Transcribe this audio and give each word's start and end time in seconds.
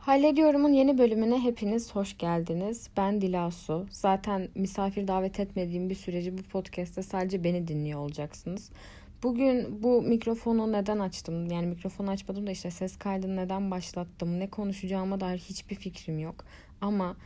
Hallediyorum'un 0.00 0.72
yeni 0.72 0.98
bölümüne 0.98 1.38
hepiniz 1.38 1.94
hoş 1.94 2.18
geldiniz. 2.18 2.90
Ben 2.96 3.20
Dilasu. 3.20 3.86
Zaten 3.90 4.48
misafir 4.54 5.08
davet 5.08 5.40
etmediğim 5.40 5.90
bir 5.90 5.94
süreci 5.94 6.38
bu 6.38 6.42
podcast'te 6.42 7.02
sadece 7.02 7.44
beni 7.44 7.68
dinliyor 7.68 8.00
olacaksınız. 8.00 8.70
Bugün 9.22 9.82
bu 9.82 10.02
mikrofonu 10.02 10.72
neden 10.72 10.98
açtım? 10.98 11.50
Yani 11.50 11.66
mikrofonu 11.66 12.10
açmadım 12.10 12.46
da 12.46 12.50
işte 12.50 12.70
ses 12.70 12.96
kaydını 12.96 13.36
neden 13.36 13.70
başlattım? 13.70 14.40
Ne 14.40 14.50
konuşacağıma 14.50 15.20
dair 15.20 15.38
hiçbir 15.38 15.76
fikrim 15.76 16.18
yok. 16.18 16.44
Ama 16.80 17.16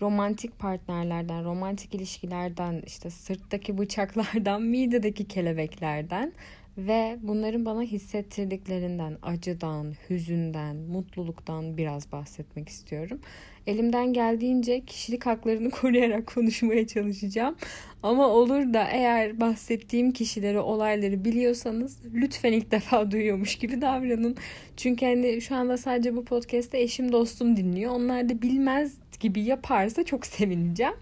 romantik 0.00 0.58
partnerlerden, 0.58 1.44
romantik 1.44 1.94
ilişkilerden, 1.94 2.82
işte 2.86 3.10
sırttaki 3.10 3.78
bıçaklardan, 3.78 4.62
midedeki 4.74 5.28
kelebeklerden 5.28 6.32
ve 6.78 7.18
bunların 7.22 7.64
bana 7.64 7.82
hissettirdiklerinden, 7.82 9.18
acıdan, 9.22 9.94
hüzünden, 10.10 10.76
mutluluktan 10.76 11.76
biraz 11.76 12.12
bahsetmek 12.12 12.68
istiyorum. 12.68 13.20
Elimden 13.66 14.12
geldiğince 14.12 14.84
kişilik 14.84 15.26
haklarını 15.26 15.70
koruyarak 15.80 16.26
konuşmaya 16.26 16.86
çalışacağım. 16.86 17.56
Ama 18.02 18.28
olur 18.28 18.74
da 18.74 18.88
eğer 18.92 19.40
bahsettiğim 19.40 20.12
kişileri, 20.12 20.58
olayları 20.58 21.24
biliyorsanız 21.24 21.98
lütfen 22.14 22.52
ilk 22.52 22.70
defa 22.70 23.10
duyuyormuş 23.10 23.54
gibi 23.54 23.80
davranın. 23.80 24.36
Çünkü 24.76 25.06
hani 25.06 25.40
şu 25.40 25.54
anda 25.54 25.76
sadece 25.76 26.16
bu 26.16 26.24
podcast'te 26.24 26.80
eşim 26.80 27.12
dostum 27.12 27.56
dinliyor. 27.56 27.92
Onlar 27.92 28.28
da 28.28 28.42
bilmez 28.42 28.94
gibi 29.20 29.40
yaparsa 29.40 30.04
çok 30.04 30.26
sevineceğim. 30.26 30.94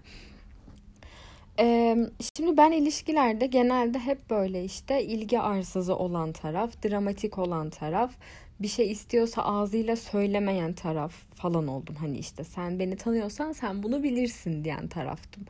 Ee, 1.59 1.97
şimdi 2.37 2.57
ben 2.57 2.71
ilişkilerde 2.71 3.45
genelde 3.45 3.99
hep 3.99 4.29
böyle 4.29 4.63
işte 4.63 5.03
ilgi 5.03 5.39
arsızı 5.39 5.95
olan 5.95 6.31
taraf, 6.31 6.83
dramatik 6.83 7.37
olan 7.37 7.69
taraf, 7.69 8.13
bir 8.59 8.67
şey 8.67 8.91
istiyorsa 8.91 9.41
ağzıyla 9.41 9.95
söylemeyen 9.95 10.73
taraf 10.73 11.13
falan 11.35 11.67
oldum. 11.67 11.95
Hani 11.95 12.17
işte 12.17 12.43
sen 12.43 12.79
beni 12.79 12.95
tanıyorsan 12.95 13.51
sen 13.51 13.83
bunu 13.83 14.03
bilirsin 14.03 14.63
diyen 14.63 14.87
taraftım. 14.87 15.43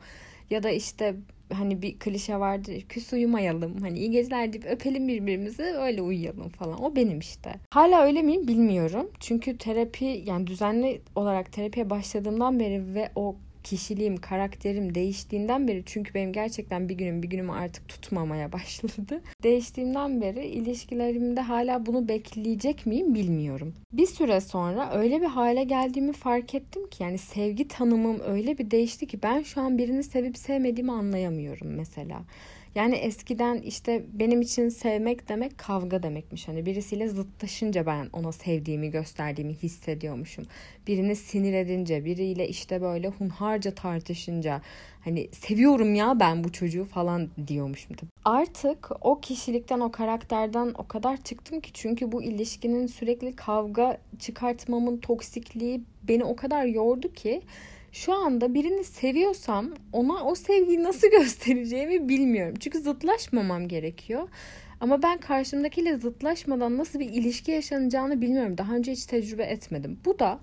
Ya 0.50 0.62
da 0.62 0.70
işte 0.70 1.14
hani 1.52 1.82
bir 1.82 1.98
klişe 1.98 2.36
vardır 2.36 2.82
küs 2.88 3.12
uyumayalım 3.12 3.80
hani 3.80 3.98
iyi 3.98 4.10
geceler 4.10 4.52
deyip 4.52 4.66
öpelim 4.66 5.08
birbirimizi 5.08 5.62
öyle 5.62 6.02
uyuyalım 6.02 6.48
falan 6.48 6.84
o 6.84 6.96
benim 6.96 7.18
işte. 7.18 7.54
Hala 7.70 8.02
öyle 8.02 8.22
miyim 8.22 8.48
bilmiyorum 8.48 9.10
çünkü 9.20 9.58
terapi 9.58 10.22
yani 10.26 10.46
düzenli 10.46 11.00
olarak 11.16 11.52
terapiye 11.52 11.90
başladığımdan 11.90 12.60
beri 12.60 12.94
ve 12.94 13.10
o 13.16 13.36
kişiliğim, 13.68 14.16
karakterim 14.16 14.94
değiştiğinden 14.94 15.68
beri 15.68 15.82
çünkü 15.86 16.14
benim 16.14 16.32
gerçekten 16.32 16.88
bir 16.88 16.94
günüm 16.94 17.22
bir 17.22 17.28
günümü 17.28 17.52
artık 17.52 17.88
tutmamaya 17.88 18.52
başladı. 18.52 19.22
Değiştiğimden 19.42 20.20
beri 20.20 20.46
ilişkilerimde 20.46 21.40
hala 21.40 21.86
bunu 21.86 22.08
bekleyecek 22.08 22.86
miyim 22.86 23.14
bilmiyorum. 23.14 23.74
Bir 23.92 24.06
süre 24.06 24.40
sonra 24.40 24.92
öyle 24.92 25.20
bir 25.20 25.26
hale 25.26 25.64
geldiğimi 25.64 26.12
fark 26.12 26.54
ettim 26.54 26.90
ki 26.90 27.02
yani 27.02 27.18
sevgi 27.18 27.68
tanımım 27.68 28.20
öyle 28.26 28.58
bir 28.58 28.70
değişti 28.70 29.06
ki 29.06 29.22
ben 29.22 29.42
şu 29.42 29.60
an 29.60 29.78
birini 29.78 30.02
sevip 30.02 30.38
sevmediğimi 30.38 30.92
anlayamıyorum 30.92 31.68
mesela. 31.68 32.22
Yani 32.78 32.94
eskiden 32.94 33.56
işte 33.58 34.04
benim 34.12 34.40
için 34.40 34.68
sevmek 34.68 35.28
demek 35.28 35.58
kavga 35.58 36.02
demekmiş. 36.02 36.48
Hani 36.48 36.66
birisiyle 36.66 37.08
zıtlaşınca 37.08 37.86
ben 37.86 38.08
ona 38.12 38.32
sevdiğimi 38.32 38.90
gösterdiğimi 38.90 39.54
hissediyormuşum. 39.54 40.44
Birini 40.86 41.16
sinir 41.16 41.52
edince, 41.52 42.04
biriyle 42.04 42.48
işte 42.48 42.82
böyle 42.82 43.08
hunharca 43.08 43.74
tartışınca 43.74 44.62
hani 45.04 45.28
seviyorum 45.32 45.94
ya 45.94 46.20
ben 46.20 46.44
bu 46.44 46.52
çocuğu 46.52 46.84
falan 46.84 47.28
diyormuşum. 47.46 47.96
Artık 48.24 48.90
o 49.00 49.20
kişilikten, 49.20 49.80
o 49.80 49.90
karakterden 49.90 50.74
o 50.78 50.86
kadar 50.86 51.16
çıktım 51.16 51.60
ki 51.60 51.70
çünkü 51.74 52.12
bu 52.12 52.22
ilişkinin 52.22 52.86
sürekli 52.86 53.36
kavga 53.36 53.98
çıkartmamın 54.18 54.96
toksikliği 54.96 55.80
beni 56.02 56.24
o 56.24 56.36
kadar 56.36 56.64
yordu 56.64 57.12
ki 57.12 57.42
şu 57.92 58.14
anda 58.14 58.54
birini 58.54 58.84
seviyorsam 58.84 59.70
ona 59.92 60.24
o 60.24 60.34
sevgiyi 60.34 60.82
nasıl 60.82 61.10
göstereceğimi 61.18 62.08
bilmiyorum. 62.08 62.54
Çünkü 62.60 62.78
zıtlaşmamam 62.78 63.68
gerekiyor. 63.68 64.28
Ama 64.80 65.02
ben 65.02 65.18
karşımdakiyle 65.18 65.96
zıtlaşmadan 65.96 66.78
nasıl 66.78 66.98
bir 66.98 67.12
ilişki 67.12 67.50
yaşanacağını 67.50 68.20
bilmiyorum. 68.20 68.58
Daha 68.58 68.74
önce 68.74 68.92
hiç 68.92 69.06
tecrübe 69.06 69.42
etmedim. 69.42 70.00
Bu 70.04 70.18
da 70.18 70.40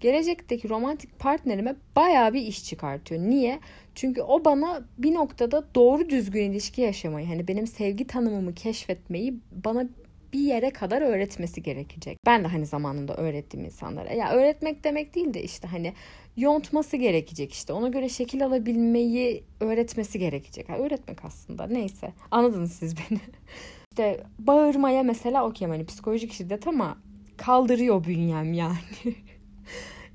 gelecekteki 0.00 0.68
romantik 0.68 1.18
partnerime 1.18 1.76
baya 1.96 2.34
bir 2.34 2.42
iş 2.42 2.64
çıkartıyor. 2.64 3.20
Niye? 3.20 3.60
Çünkü 3.94 4.22
o 4.22 4.44
bana 4.44 4.84
bir 4.98 5.14
noktada 5.14 5.64
doğru 5.74 6.10
düzgün 6.10 6.52
ilişki 6.52 6.80
yaşamayı, 6.80 7.26
hani 7.26 7.48
benim 7.48 7.66
sevgi 7.66 8.06
tanımımı 8.06 8.54
keşfetmeyi 8.54 9.34
bana 9.52 9.88
bir 10.32 10.40
yere 10.40 10.70
kadar 10.70 11.02
öğretmesi 11.02 11.62
gerekecek. 11.62 12.18
Ben 12.26 12.44
de 12.44 12.48
hani 12.48 12.66
zamanında 12.66 13.16
öğrettiğim 13.16 13.66
insanlara. 13.66 14.12
Ya 14.12 14.32
öğretmek 14.32 14.84
demek 14.84 15.14
değil 15.14 15.34
de 15.34 15.42
işte 15.42 15.68
hani 15.68 15.92
yontması 16.36 16.96
gerekecek 16.96 17.52
işte. 17.52 17.72
Ona 17.72 17.88
göre 17.88 18.08
şekil 18.08 18.46
alabilmeyi 18.46 19.44
öğretmesi 19.60 20.18
gerekecek. 20.18 20.68
Yani 20.68 20.80
öğretmek 20.80 21.24
aslında 21.24 21.66
neyse. 21.66 22.12
Anladınız 22.30 22.72
siz 22.72 22.94
beni. 22.96 23.20
işte 23.92 24.24
bağırmaya 24.38 25.02
mesela 25.02 25.46
okuyayım 25.48 25.76
hani 25.76 25.86
psikolojik 25.86 26.32
şiddet 26.32 26.66
ama 26.66 26.98
kaldırıyor 27.36 28.04
bünyem 28.04 28.52
yani. 28.52 28.76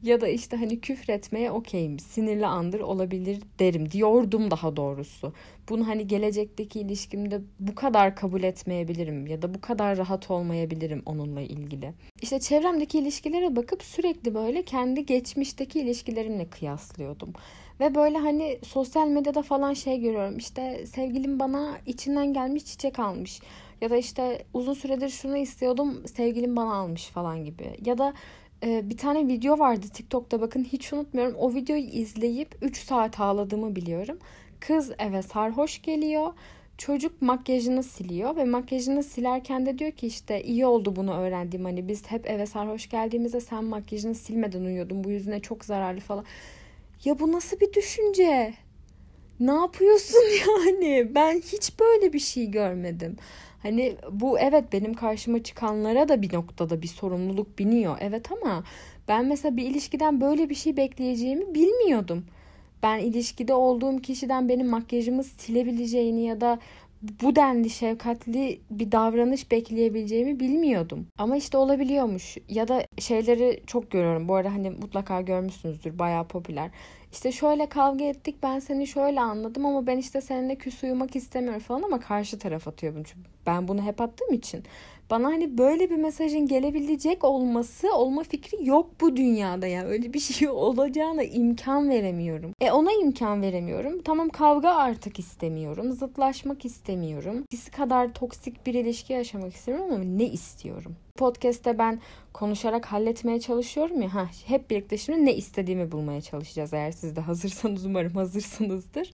ya 0.03 0.21
da 0.21 0.27
işte 0.27 0.57
hani 0.57 0.79
küfretmeye 0.79 1.51
okeyim 1.51 1.99
sinirli 1.99 2.45
andır 2.45 2.79
olabilir 2.79 3.39
derim 3.59 3.91
diyordum 3.91 4.51
daha 4.51 4.75
doğrusu. 4.75 5.33
Bunu 5.69 5.87
hani 5.87 6.07
gelecekteki 6.07 6.79
ilişkimde 6.79 7.41
bu 7.59 7.75
kadar 7.75 8.15
kabul 8.15 8.43
etmeyebilirim 8.43 9.27
ya 9.27 9.41
da 9.41 9.53
bu 9.53 9.61
kadar 9.61 9.97
rahat 9.97 10.31
olmayabilirim 10.31 11.01
onunla 11.05 11.41
ilgili. 11.41 11.93
İşte 12.21 12.39
çevremdeki 12.39 12.99
ilişkilere 12.99 13.55
bakıp 13.55 13.83
sürekli 13.83 14.33
böyle 14.33 14.63
kendi 14.63 15.05
geçmişteki 15.05 15.79
ilişkilerimle 15.79 16.49
kıyaslıyordum. 16.49 17.33
Ve 17.79 17.95
böyle 17.95 18.17
hani 18.17 18.59
sosyal 18.63 19.07
medyada 19.07 19.41
falan 19.41 19.73
şey 19.73 19.99
görüyorum 19.99 20.37
işte 20.37 20.85
sevgilim 20.87 21.39
bana 21.39 21.77
içinden 21.85 22.33
gelmiş 22.33 22.65
çiçek 22.65 22.99
almış. 22.99 23.39
Ya 23.81 23.89
da 23.89 23.97
işte 23.97 24.45
uzun 24.53 24.73
süredir 24.73 25.09
şunu 25.09 25.37
istiyordum 25.37 26.07
sevgilim 26.07 26.55
bana 26.55 26.73
almış 26.73 27.07
falan 27.07 27.45
gibi. 27.45 27.75
Ya 27.85 27.97
da 27.97 28.13
ee, 28.63 28.89
bir 28.89 28.97
tane 28.97 29.27
video 29.27 29.59
vardı 29.59 29.85
TikTok'ta 29.93 30.41
bakın 30.41 30.63
hiç 30.63 30.93
unutmuyorum. 30.93 31.35
O 31.35 31.53
videoyu 31.53 31.83
izleyip 31.83 32.55
3 32.61 32.77
saat 32.77 33.19
ağladığımı 33.19 33.75
biliyorum. 33.75 34.17
Kız 34.59 34.91
eve 34.99 35.21
sarhoş 35.21 35.81
geliyor. 35.81 36.33
Çocuk 36.77 37.21
makyajını 37.21 37.83
siliyor 37.83 38.35
ve 38.35 38.45
makyajını 38.45 39.03
silerken 39.03 39.65
de 39.65 39.79
diyor 39.79 39.91
ki 39.91 40.07
işte 40.07 40.43
iyi 40.43 40.65
oldu 40.65 40.95
bunu 40.95 41.13
öğrendiğim 41.13 41.65
hani 41.65 41.87
biz 41.87 42.11
hep 42.11 42.29
eve 42.29 42.45
sarhoş 42.45 42.89
geldiğimizde 42.89 43.41
sen 43.41 43.63
makyajını 43.63 44.15
silmeden 44.15 44.61
uyuyordun 44.61 45.03
bu 45.03 45.11
yüzüne 45.11 45.39
çok 45.39 45.65
zararlı 45.65 45.99
falan. 45.99 46.25
Ya 47.05 47.19
bu 47.19 47.31
nasıl 47.31 47.59
bir 47.59 47.73
düşünce? 47.73 48.53
Ne 49.39 49.51
yapıyorsun 49.51 50.23
yani? 50.47 51.15
Ben 51.15 51.41
hiç 51.41 51.79
böyle 51.79 52.13
bir 52.13 52.19
şey 52.19 52.51
görmedim. 52.51 53.17
Hani 53.63 53.95
bu 54.11 54.39
evet 54.39 54.73
benim 54.73 54.93
karşıma 54.93 55.43
çıkanlara 55.43 56.09
da 56.09 56.21
bir 56.21 56.33
noktada 56.33 56.81
bir 56.81 56.87
sorumluluk 56.87 57.59
biniyor. 57.59 57.97
Evet 58.01 58.31
ama 58.31 58.63
ben 59.07 59.25
mesela 59.25 59.57
bir 59.57 59.65
ilişkiden 59.65 60.21
böyle 60.21 60.49
bir 60.49 60.55
şey 60.55 60.77
bekleyeceğimi 60.77 61.55
bilmiyordum. 61.55 62.25
Ben 62.83 62.99
ilişkide 62.99 63.53
olduğum 63.53 63.97
kişiden 64.01 64.49
benim 64.49 64.67
makyajımı 64.67 65.23
silebileceğini 65.23 66.25
ya 66.25 66.41
da 66.41 66.59
bu 67.03 67.35
denli 67.35 67.69
şefkatli 67.69 68.61
bir 68.69 68.91
davranış 68.91 69.51
bekleyebileceğimi 69.51 70.39
bilmiyordum. 70.39 71.07
Ama 71.17 71.37
işte 71.37 71.57
olabiliyormuş. 71.57 72.37
Ya 72.49 72.67
da 72.67 72.85
şeyleri 72.99 73.63
çok 73.67 73.91
görüyorum. 73.91 74.27
Bu 74.27 74.35
arada 74.35 74.53
hani 74.53 74.69
mutlaka 74.69 75.21
görmüşsünüzdür. 75.21 75.99
Bayağı 75.99 76.27
popüler. 76.27 76.71
İşte 77.11 77.31
şöyle 77.31 77.69
kavga 77.69 78.05
ettik 78.05 78.35
ben 78.43 78.59
seni 78.59 78.87
şöyle 78.87 79.21
anladım 79.21 79.65
ama 79.65 79.87
ben 79.87 79.97
işte 79.97 80.21
seninle 80.21 80.55
küs 80.55 80.83
uyumak 80.83 81.15
istemiyorum 81.15 81.61
falan 81.61 81.83
ama 81.83 81.99
karşı 81.99 82.39
taraf 82.39 82.67
atıyor 82.67 82.95
bunu. 82.95 83.03
Çünkü 83.03 83.29
ben 83.45 83.67
bunu 83.67 83.81
hep 83.83 84.01
attığım 84.01 84.33
için. 84.33 84.63
Bana 85.09 85.27
hani 85.27 85.57
böyle 85.57 85.89
bir 85.89 85.95
mesajın 85.95 86.47
gelebilecek 86.47 87.23
olması, 87.23 87.95
olma 87.95 88.23
fikri 88.23 88.67
yok 88.67 88.89
bu 89.01 89.17
dünyada 89.17 89.67
yani. 89.67 89.87
Öyle 89.87 90.13
bir 90.13 90.19
şey 90.19 90.49
olacağına 90.49 91.23
imkan 91.23 91.89
veremiyorum. 91.89 92.53
E 92.61 92.71
ona 92.71 92.91
imkan 92.91 93.41
veremiyorum. 93.41 94.01
Tamam 94.01 94.29
kavga 94.29 94.69
artık 94.69 95.19
istemiyorum. 95.19 95.91
Zıtlaşmak 95.91 96.65
istemiyorum. 96.65 97.43
Biz 97.51 97.69
kadar 97.69 98.13
toksik 98.13 98.65
bir 98.65 98.73
ilişki 98.73 99.13
yaşamak 99.13 99.53
istemiyorum 99.53 99.91
ama 99.93 100.03
ne 100.03 100.25
istiyorum? 100.25 100.95
Podcast'te 101.17 101.77
ben 101.79 102.01
konuşarak 102.33 102.85
halletmeye 102.85 103.39
çalışıyorum 103.39 104.01
ya. 104.01 104.13
Ha, 104.13 104.27
hep 104.45 104.69
birlikte 104.69 104.97
şimdi 104.97 105.25
ne 105.25 105.35
istediğimi 105.35 105.91
bulmaya 105.91 106.21
çalışacağız. 106.21 106.73
Eğer 106.73 106.91
siz 106.91 107.15
de 107.15 107.21
hazırsanız 107.21 107.85
umarım 107.85 108.13
hazırsınızdır. 108.13 109.11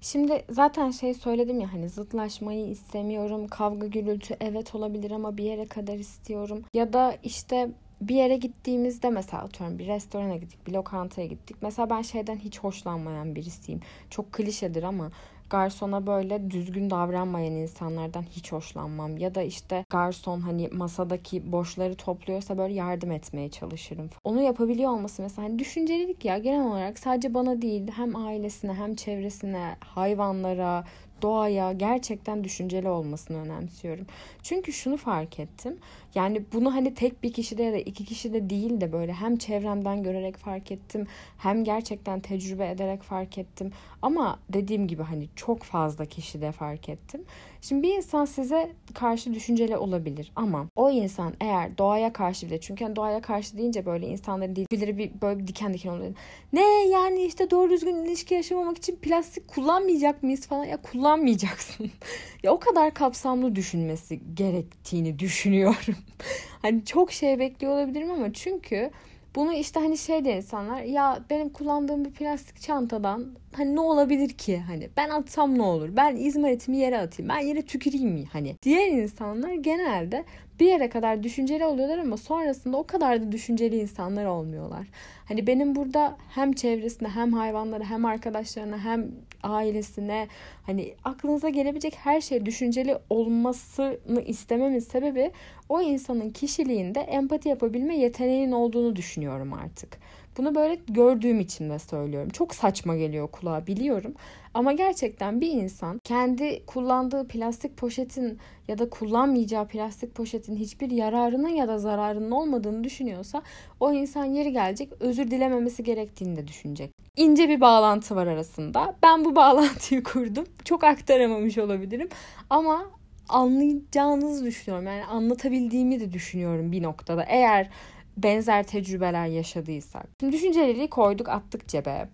Şimdi 0.00 0.44
zaten 0.50 0.90
şey 0.90 1.14
söyledim 1.14 1.60
ya 1.60 1.72
hani 1.72 1.88
zıtlaşmayı 1.88 2.66
istemiyorum. 2.70 3.48
Kavga 3.48 3.86
gürültü 3.86 4.36
evet 4.40 4.74
olabilir 4.74 5.10
ama 5.10 5.36
bir 5.36 5.44
yere 5.44 5.66
kadar 5.66 5.94
istiyorum. 5.94 6.64
Ya 6.74 6.92
da 6.92 7.16
işte 7.22 7.70
bir 8.00 8.14
yere 8.14 8.36
gittiğimizde 8.36 9.10
mesela 9.10 9.42
atıyorum 9.42 9.78
bir 9.78 9.86
restorana 9.86 10.36
gittik, 10.36 10.66
bir 10.66 10.72
lokantaya 10.72 11.26
gittik. 11.26 11.56
Mesela 11.62 11.90
ben 11.90 12.02
şeyden 12.02 12.36
hiç 12.36 12.58
hoşlanmayan 12.58 13.34
birisiyim. 13.34 13.80
Çok 14.10 14.32
klişedir 14.32 14.82
ama 14.82 15.10
garsona 15.50 16.06
böyle 16.06 16.50
düzgün 16.50 16.90
davranmayan 16.90 17.52
insanlardan 17.52 18.22
hiç 18.22 18.52
hoşlanmam. 18.52 19.16
Ya 19.18 19.34
da 19.34 19.42
işte 19.42 19.84
garson 19.90 20.40
hani 20.40 20.68
masadaki 20.72 21.52
boşları 21.52 21.94
topluyorsa 21.96 22.58
böyle 22.58 22.74
yardım 22.74 23.10
etmeye 23.12 23.50
çalışırım. 23.50 24.10
Onu 24.24 24.40
yapabiliyor 24.42 24.90
olması 24.90 25.22
mesela 25.22 25.48
hani 25.48 25.58
düşüncelilik 25.58 26.24
ya 26.24 26.38
genel 26.38 26.66
olarak 26.66 26.98
sadece 26.98 27.34
bana 27.34 27.62
değil 27.62 27.90
hem 27.96 28.16
ailesine 28.16 28.74
hem 28.74 28.94
çevresine, 28.94 29.76
hayvanlara, 29.80 30.84
doğaya 31.22 31.72
gerçekten 31.72 32.44
düşünceli 32.44 32.88
olmasını 32.88 33.38
önemsiyorum. 33.38 34.06
Çünkü 34.42 34.72
şunu 34.72 34.96
fark 34.96 35.40
ettim. 35.40 35.78
Yani 36.14 36.42
bunu 36.52 36.74
hani 36.74 36.94
tek 36.94 37.22
bir 37.22 37.32
kişide 37.32 37.62
ya 37.62 37.72
da 37.72 37.78
iki 37.78 38.04
kişide 38.04 38.50
değil 38.50 38.80
de 38.80 38.92
böyle 38.92 39.12
hem 39.12 39.36
çevremden 39.36 40.02
görerek 40.02 40.36
fark 40.36 40.72
ettim 40.72 41.06
hem 41.38 41.64
gerçekten 41.64 42.20
tecrübe 42.20 42.70
ederek 42.70 43.02
fark 43.02 43.38
ettim. 43.38 43.72
Ama 44.02 44.38
dediğim 44.48 44.88
gibi 44.88 45.02
hani 45.02 45.28
çok 45.36 45.62
fazla 45.62 46.04
kişide 46.04 46.52
fark 46.52 46.88
ettim. 46.88 47.24
Şimdi 47.68 47.82
bir 47.82 47.94
insan 47.96 48.24
size 48.24 48.70
karşı 48.94 49.34
düşünceli 49.34 49.76
olabilir 49.76 50.32
ama 50.36 50.66
o 50.76 50.90
insan 50.90 51.34
eğer 51.40 51.78
doğaya 51.78 52.12
karşı 52.12 52.46
bile 52.46 52.60
çünkü 52.60 52.84
hani 52.84 52.96
doğaya 52.96 53.20
karşı 53.20 53.58
deyince 53.58 53.86
böyle 53.86 54.06
insanların 54.06 54.56
dilleri 54.56 54.98
bir 54.98 55.10
böyle 55.22 55.38
bir 55.38 55.46
diken 55.46 55.74
diken 55.74 55.90
oluyor. 55.90 56.14
Ne 56.52 56.88
yani 56.88 57.24
işte 57.24 57.50
doğru 57.50 57.70
düzgün 57.70 58.04
ilişki 58.04 58.34
yaşamamak 58.34 58.76
için 58.76 58.96
plastik 58.96 59.48
kullanmayacak 59.48 60.22
mıyız 60.22 60.46
falan 60.46 60.64
ya 60.64 60.76
kullanmayacaksın. 60.76 61.90
ya 62.42 62.52
o 62.52 62.58
kadar 62.58 62.94
kapsamlı 62.94 63.54
düşünmesi 63.54 64.20
gerektiğini 64.34 65.18
düşünüyorum. 65.18 65.96
hani 66.62 66.84
çok 66.84 67.12
şey 67.12 67.38
bekliyor 67.38 67.72
olabilirim 67.72 68.10
ama 68.10 68.32
çünkü 68.32 68.90
bunu 69.36 69.52
işte 69.52 69.80
hani 69.80 69.98
şey 69.98 70.24
de 70.24 70.36
insanlar 70.36 70.82
ya 70.82 71.18
benim 71.30 71.48
kullandığım 71.48 72.04
bir 72.04 72.10
plastik 72.10 72.60
çantadan 72.60 73.26
hani 73.52 73.76
ne 73.76 73.80
olabilir 73.80 74.28
ki? 74.28 74.58
Hani 74.58 74.90
ben 74.96 75.10
atsam 75.10 75.58
ne 75.58 75.62
olur? 75.62 75.88
Ben 75.96 76.16
izmaritimi 76.16 76.76
yere 76.76 76.98
atayım. 76.98 77.28
Ben 77.28 77.38
yere 77.38 77.62
tüküreyim 77.62 78.10
mi? 78.10 78.24
Hani 78.32 78.56
diğer 78.62 78.90
insanlar 78.90 79.52
genelde 79.52 80.24
bir 80.60 80.66
yere 80.66 80.88
kadar 80.88 81.22
düşünceli 81.22 81.64
oluyorlar 81.64 81.98
ama 81.98 82.16
sonrasında 82.16 82.76
o 82.76 82.84
kadar 82.86 83.22
da 83.22 83.32
düşünceli 83.32 83.76
insanlar 83.76 84.24
olmuyorlar. 84.24 84.86
Hani 85.28 85.46
benim 85.46 85.74
burada 85.74 86.16
hem 86.34 86.52
çevresine 86.52 87.08
hem 87.08 87.32
hayvanlara 87.32 87.84
hem 87.84 88.04
arkadaşlarına 88.04 88.78
hem 88.78 89.10
ailesine 89.42 90.28
hani 90.62 90.94
aklınıza 91.04 91.48
gelebilecek 91.48 91.96
her 91.96 92.20
şey 92.20 92.46
düşünceli 92.46 92.98
olmasını 93.10 94.22
istememin 94.26 94.78
sebebi 94.78 95.32
o 95.68 95.82
insanın 95.82 96.30
kişiliğinde 96.30 97.00
empati 97.00 97.48
yapabilme 97.48 97.96
yeteneğinin 97.96 98.52
olduğunu 98.52 98.96
düşünüyorum 98.96 99.52
artık. 99.52 99.98
Bunu 100.38 100.54
böyle 100.54 100.78
gördüğüm 100.88 101.40
için 101.40 101.70
de 101.70 101.78
söylüyorum. 101.78 102.30
Çok 102.30 102.54
saçma 102.54 102.96
geliyor 102.96 103.28
kulağa 103.28 103.66
biliyorum. 103.66 104.14
Ama 104.54 104.72
gerçekten 104.72 105.40
bir 105.40 105.50
insan 105.52 106.00
kendi 106.04 106.66
kullandığı 106.66 107.28
plastik 107.28 107.76
poşetin 107.76 108.38
ya 108.68 108.78
da 108.78 108.90
kullanmayacağı 108.90 109.68
plastik 109.68 110.14
poşetin 110.14 110.56
hiçbir 110.56 110.90
yararının 110.90 111.48
ya 111.48 111.68
da 111.68 111.78
zararının 111.78 112.30
olmadığını 112.30 112.84
düşünüyorsa 112.84 113.42
o 113.80 113.92
insan 113.92 114.24
yeri 114.24 114.52
gelecek 114.52 114.92
özür 115.00 115.30
dilememesi 115.30 115.82
gerektiğini 115.82 116.36
de 116.36 116.48
düşünecek. 116.48 116.95
İnce 117.16 117.48
bir 117.48 117.60
bağlantı 117.60 118.16
var 118.16 118.26
arasında. 118.26 118.96
Ben 119.02 119.24
bu 119.24 119.36
bağlantıyı 119.36 120.02
kurdum. 120.04 120.46
Çok 120.64 120.84
aktaramamış 120.84 121.58
olabilirim 121.58 122.08
ama 122.50 122.90
anlayacağınızı 123.28 124.44
düşünüyorum. 124.44 124.86
Yani 124.86 125.04
anlatabildiğimi 125.04 126.00
de 126.00 126.12
düşünüyorum 126.12 126.72
bir 126.72 126.82
noktada. 126.82 127.24
Eğer 127.24 127.70
benzer 128.16 128.62
tecrübeler 128.62 129.26
yaşadıysak. 129.26 130.06
Şimdi 130.20 130.32
düşünceliliği 130.32 130.90
koyduk 130.90 131.28
attık 131.28 131.68
cebe. 131.68 132.08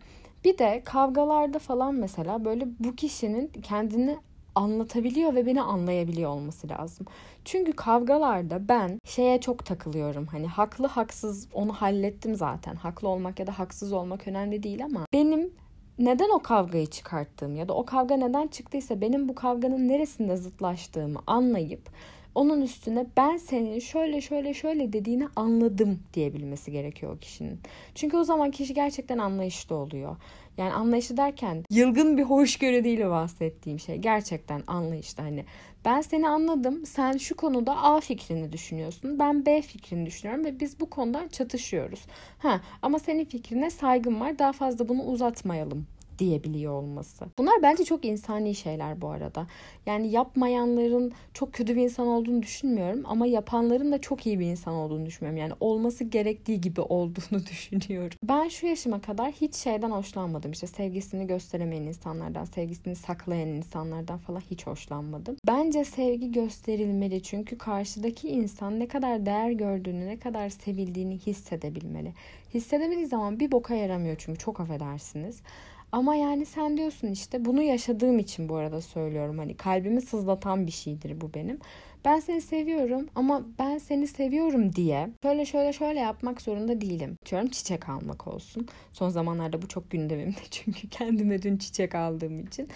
Bir 0.44 0.58
de 0.58 0.82
kavgalarda 0.84 1.58
falan 1.58 1.94
mesela 1.94 2.44
böyle 2.44 2.64
bu 2.78 2.96
kişinin 2.96 3.49
kendini 3.49 4.19
anlatabiliyor 4.54 5.34
ve 5.34 5.46
beni 5.46 5.62
anlayabiliyor 5.62 6.31
olması 6.31 6.69
lazım. 6.69 7.06
Çünkü 7.44 7.72
kavgalarda 7.72 8.69
ben 8.69 8.99
şeye 9.04 9.40
çok 9.40 9.66
takılıyorum. 9.66 10.26
Hani 10.26 10.46
haklı 10.46 10.87
haksız 10.87 11.49
onu 11.52 11.72
hallettim 11.72 12.34
zaten. 12.34 12.75
Haklı 12.75 13.08
olmak 13.08 13.40
ya 13.40 13.46
da 13.46 13.58
haksız 13.58 13.93
olmak 13.93 14.28
önemli 14.28 14.62
değil 14.62 14.84
ama 14.84 15.06
benim 15.12 15.50
neden 15.99 16.31
o 16.34 16.38
kavgayı 16.38 16.87
çıkarttığım 16.87 17.56
ya 17.56 17.69
da 17.69 17.75
o 17.75 17.84
kavga 17.84 18.16
neden 18.16 18.46
çıktıysa 18.46 19.00
benim 19.00 19.28
bu 19.28 19.34
kavganın 19.34 19.88
neresinde 19.88 20.37
zıtlaştığımı 20.37 21.19
anlayıp 21.26 21.90
onun 22.34 22.60
üstüne 22.60 23.06
ben 23.16 23.37
senin 23.37 23.78
şöyle 23.78 24.20
şöyle 24.20 24.54
şöyle 24.54 24.93
dediğini 24.93 25.28
anladım 25.37 25.99
diyebilmesi 26.14 26.72
gerekiyor 26.72 27.14
o 27.14 27.19
kişinin. 27.19 27.60
Çünkü 27.94 28.16
o 28.16 28.25
zaman 28.25 28.50
kişi 28.50 28.75
gerçekten 28.75 29.19
anlayışlı 29.19 29.76
oluyor. 29.76 30.16
Yani 30.58 30.72
anlayışı 30.72 31.16
derken 31.16 31.64
yılgın 31.70 32.19
bir 32.19 32.22
hoşgörü 32.22 32.84
değil 32.84 33.00
bahsettiğim 33.00 33.81
şey. 33.81 33.96
Gerçekten 33.96 34.62
anlayışlı 34.66 35.22
hani. 35.22 35.44
Ben 35.84 36.00
seni 36.00 36.28
anladım. 36.28 36.87
Sen 36.87 37.16
şu 37.16 37.37
konuda 37.37 37.82
A 37.82 38.00
fikrini 38.00 38.52
düşünüyorsun. 38.52 39.19
Ben 39.19 39.46
B 39.46 39.62
fikrini 39.62 40.06
düşünüyorum 40.06 40.44
ve 40.44 40.60
biz 40.60 40.81
bu 40.81 40.90
konuda 40.90 41.28
çatışıyoruz. 41.28 42.00
Ha 42.38 42.60
ama 42.82 42.99
senin 42.99 43.25
fikrine 43.25 43.70
saygım 43.70 44.20
var. 44.20 44.38
Daha 44.38 44.52
fazla 44.52 44.88
bunu 44.88 45.02
uzatmayalım 45.02 45.87
diyebiliyor 46.19 46.73
olması. 46.73 47.25
Bunlar 47.38 47.55
bence 47.62 47.85
çok 47.85 48.05
insani 48.05 48.55
şeyler 48.55 49.00
bu 49.00 49.09
arada. 49.09 49.47
Yani 49.87 50.11
yapmayanların 50.11 51.12
çok 51.35 51.53
kötü 51.53 51.76
bir 51.76 51.82
insan 51.82 52.06
olduğunu 52.06 52.43
düşünmüyorum 52.43 53.03
ama 53.05 53.26
yapanların 53.26 53.93
da 53.93 54.00
çok 54.00 54.26
iyi 54.26 54.41
bir 54.41 54.47
insan 54.47 54.75
olduğunu 54.75 55.06
düşünmüyorum. 55.06 55.41
Yani 55.41 55.53
olması 55.61 56.05
gerektiği 56.05 56.61
gibi 56.61 56.81
olduğunu 56.81 57.47
düşünüyorum. 57.50 58.19
Ben 58.23 58.49
şu 58.49 58.67
yaşıma 58.67 59.00
kadar 59.00 59.32
hiç 59.32 59.55
şeyden 59.55 59.91
hoşlanmadım. 59.91 60.53
İşte 60.53 60.67
sevgisini 60.67 61.26
gösteremeyen 61.26 61.82
insanlardan, 61.82 62.44
sevgisini 62.44 62.97
saklayan 62.97 63.49
insanlardan 63.49 64.19
falan 64.19 64.41
hiç 64.50 64.67
hoşlanmadım. 64.67 65.37
Bence 65.47 65.85
sevgi 65.85 66.32
gösterilmeli 66.32 67.23
çünkü 67.23 67.59
karşıdaki 67.59 68.29
insan 68.29 68.81
ne 68.81 68.88
kadar 68.88 69.26
değer 69.26 69.50
gördüğünü, 69.50 70.06
ne 70.06 70.19
kadar 70.19 70.49
sevildiğini 70.49 71.19
hissedebilmeli. 71.19 72.12
Hissedemediği 72.55 73.06
zaman 73.06 73.41
bir 73.41 73.53
boka 73.53 73.75
yaramıyor 73.75 74.17
çünkü 74.19 74.38
çok 74.38 74.61
affedersiniz. 74.61 75.43
Ama 75.92 76.14
yani 76.14 76.46
sen 76.46 76.76
diyorsun 76.76 77.08
işte 77.08 77.44
bunu 77.44 77.62
yaşadığım 77.62 78.18
için 78.18 78.48
bu 78.48 78.56
arada 78.56 78.80
söylüyorum. 78.80 79.38
Hani 79.38 79.56
kalbimi 79.56 80.00
sızlatan 80.00 80.66
bir 80.66 80.72
şeydir 80.72 81.20
bu 81.20 81.34
benim. 81.34 81.58
Ben 82.04 82.20
seni 82.20 82.40
seviyorum 82.40 83.08
ama 83.14 83.46
ben 83.58 83.78
seni 83.78 84.06
seviyorum 84.06 84.72
diye 84.76 85.08
şöyle 85.22 85.44
şöyle 85.44 85.72
şöyle 85.72 86.00
yapmak 86.00 86.42
zorunda 86.42 86.80
değilim. 86.80 87.16
Diyorum 87.30 87.48
çiçek 87.48 87.88
almak 87.88 88.26
olsun. 88.26 88.68
Son 88.92 89.08
zamanlarda 89.08 89.62
bu 89.62 89.68
çok 89.68 89.90
gündemimde 89.90 90.40
çünkü 90.50 90.88
kendime 90.88 91.42
dün 91.42 91.56
çiçek 91.56 91.94
aldığım 91.94 92.40
için. 92.46 92.68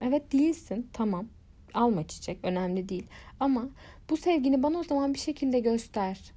Evet 0.00 0.32
değilsin 0.32 0.88
tamam 0.92 1.28
alma 1.74 2.06
çiçek 2.06 2.38
önemli 2.42 2.88
değil. 2.88 3.06
Ama 3.40 3.68
bu 4.10 4.16
sevgini 4.16 4.62
bana 4.62 4.78
o 4.78 4.84
zaman 4.84 5.14
bir 5.14 5.18
şekilde 5.18 5.60
göster. 5.60 6.32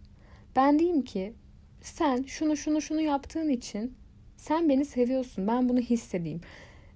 Ben 0.56 0.80
diyeyim 0.80 1.02
ki 1.02 1.34
sen 1.82 2.24
şunu 2.24 2.58
şunu 2.58 2.82
şunu 2.82 3.02
yaptığın 3.02 3.50
için 3.50 3.94
sen 4.38 4.70
beni 4.70 4.86
seviyorsun. 4.86 5.48
Ben 5.48 5.70
bunu 5.70 5.80
hissedeyim. 5.80 6.42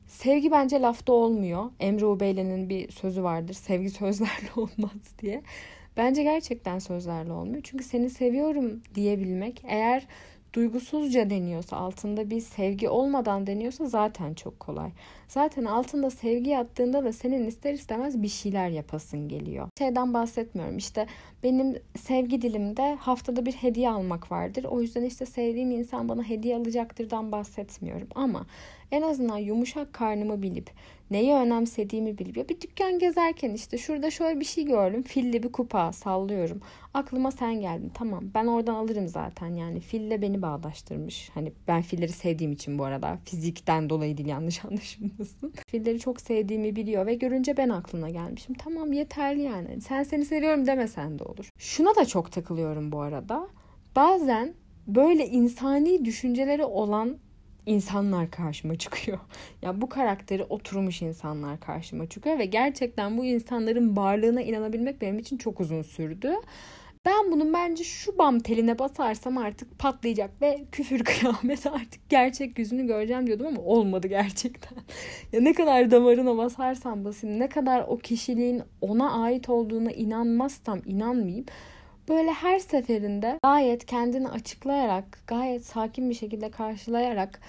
Sevgi 0.08 0.52
bence 0.52 0.82
lafta 0.82 1.14
olmuyor. 1.14 1.66
Emre 1.80 2.06
Ubeyle'nin 2.06 2.70
bir 2.70 2.92
sözü 2.92 3.24
vardır. 3.24 3.54
Sevgi 3.54 3.90
sözlerle 3.90 4.52
olmaz 4.56 5.16
diye. 5.22 5.42
Bence 5.98 6.24
gerçekten 6.24 6.80
sözlerle 6.80 7.32
olmuyor. 7.32 7.62
Çünkü 7.64 7.84
seni 7.84 8.10
seviyorum 8.10 8.82
diyebilmek 8.96 9.62
eğer 9.68 10.08
duygusuzca 10.54 11.30
deniyorsa, 11.30 11.78
altında 11.78 12.30
bir 12.30 12.40
sevgi 12.40 12.90
olmadan 12.90 13.48
deniyorsa 13.48 13.86
zaten 13.86 14.34
çok 14.34 14.60
kolay. 14.60 14.92
Zaten 15.28 15.66
altında 15.66 16.10
sevgi 16.10 16.50
yattığında 16.50 17.04
da 17.04 17.14
senin 17.14 17.48
ister 17.48 17.74
istemez 17.74 18.22
bir 18.22 18.28
şeyler 18.28 18.70
yapasın 18.70 19.28
geliyor. 19.28 19.68
Şeyden 19.78 20.14
bahsetmiyorum 20.14 20.78
işte 20.78 21.08
benim 21.44 21.76
sevgi 21.98 22.42
dilimde 22.42 22.96
haftada 22.96 23.46
bir 23.46 23.54
hediye 23.54 23.90
almak 23.90 24.32
vardır. 24.32 24.64
O 24.64 24.82
yüzden 24.82 25.04
işte 25.04 25.26
sevdiğim 25.26 25.72
insan 25.72 26.10
bana 26.10 26.24
hediye 26.24 26.56
alacaktırdan 26.56 27.32
bahsetmiyorum. 27.32 28.08
Ama 28.16 28.46
en 28.92 29.02
azından 29.02 29.38
yumuşak 29.38 29.94
karnımı 29.94 30.42
bilip 30.42 30.72
neyi 31.12 31.34
önemsediğimi 31.34 32.18
bilip 32.18 32.38
ya 32.38 32.50
bir 32.50 32.62
dükkan 32.62 33.00
gezerken 33.00 33.52
işte 33.52 33.78
şurada 33.78 34.12
şöyle 34.12 34.40
bir 34.40 34.46
şey 34.46 34.66
gördüm. 34.66 35.04
Filli 35.04 35.44
bir 35.44 35.52
kupa 35.52 35.92
sallıyorum. 35.92 36.62
Aklıma 36.94 37.32
sen 37.32 37.62
geldin. 37.62 37.92
Tamam 37.94 38.24
ben 38.34 38.48
oradan 38.48 38.76
alırım 38.76 39.08
zaten 39.08 39.48
yani 39.56 39.80
fille 39.80 40.22
beni 40.22 40.42
bağdaştırmış. 40.42 41.30
Hani 41.34 41.52
ben 41.68 41.82
filleri 41.82 42.12
sevdiğim 42.12 42.52
için 42.52 42.80
bu 42.80 42.84
arada 42.84 43.20
fizikten 43.26 43.90
dolayı 43.90 44.18
değil 44.18 44.30
yanlış 44.30 44.66
anlaşılmasın. 44.66 45.54
Filleri 45.68 46.00
çok 46.00 46.22
sevdiğimi 46.22 46.76
biliyor 46.76 47.06
ve 47.06 47.14
görünce 47.16 47.58
ben 47.58 47.70
aklına 47.70 48.10
gelmişim. 48.10 48.56
Tamam 48.56 48.94
yeterli 48.94 49.42
yani. 49.42 49.82
Sen 49.82 50.04
seni 50.04 50.26
seviyorum 50.26 50.68
demesen 50.68 51.20
de 51.20 51.24
olur. 51.24 51.50
Şuna 51.58 51.96
da 51.96 52.06
çok 52.06 52.32
takılıyorum 52.32 52.92
bu 52.92 53.02
arada. 53.02 53.48
Bazen 53.96 54.54
böyle 54.88 55.28
insani 55.28 56.06
düşünceleri 56.06 56.66
olan 56.66 57.18
insanlar 57.66 58.32
karşıma 58.32 58.76
çıkıyor. 58.76 59.20
Ya 59.62 59.82
bu 59.82 59.90
karakteri 59.90 60.44
oturmuş 60.44 61.02
insanlar 61.02 61.60
karşıma 61.60 62.10
çıkıyor 62.10 62.40
ve 62.40 62.46
gerçekten 62.46 63.18
bu 63.18 63.26
insanların 63.26 63.98
varlığına 63.98 64.42
inanabilmek 64.42 65.02
benim 65.02 65.20
için 65.20 65.38
çok 65.38 65.60
uzun 65.60 65.82
sürdü. 65.82 66.34
Ben 67.06 67.32
bunun 67.32 67.54
bence 67.54 67.84
şu 67.84 68.18
bam 68.18 68.40
teline 68.40 68.80
basarsam 68.80 69.38
artık 69.38 69.80
patlayacak 69.80 70.42
ve 70.42 70.66
küfür 70.72 71.04
kıyamet 71.04 71.68
artık 71.68 72.10
gerçek 72.10 72.60
yüzünü 72.60 72.88
göreceğim 72.88 73.28
diyordum 73.28 73.48
ama 73.48 73.62
olmadı 73.62 74.08
gerçekten. 74.08 74.78
ya 75.34 75.42
ne 75.42 75.54
kadar 75.54 75.92
damarına 75.92 76.38
basarsam 76.38 77.06
basayım, 77.06 77.40
ne 77.40 77.50
kadar 77.50 77.86
o 77.88 77.98
kişiliğin 77.98 78.62
ona 78.82 79.24
ait 79.24 79.50
olduğuna 79.50 79.92
inanmazsam 79.92 80.80
inanmayayım 80.86 81.46
böyle 82.10 82.32
her 82.32 82.60
seferinde 82.60 83.40
gayet 83.44 83.86
kendini 83.86 84.30
açıklayarak, 84.30 85.20
gayet 85.28 85.66
sakin 85.66 86.10
bir 86.10 86.16
şekilde 86.16 86.52
karşılayarak 86.52 87.42